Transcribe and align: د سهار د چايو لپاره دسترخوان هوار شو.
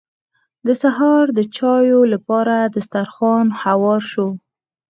د 0.65 0.67
سهار 0.81 1.25
د 1.37 1.39
چايو 1.57 2.01
لپاره 2.13 2.55
دسترخوان 2.75 3.47
هوار 3.63 4.01
شو. 4.11 4.27